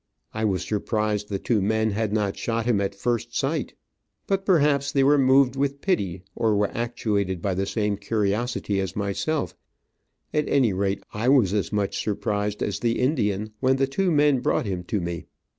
[0.33, 3.75] I was surprised the two men had not shot him at first sight;
[4.25, 8.95] but perhaps they were moved with pity, or were actuated by the same curiosity as
[8.95, 9.55] myself—
[10.33, 14.39] at any rate, I was as much surprised as the Indian when the two men
[14.39, 15.25] brought him to me.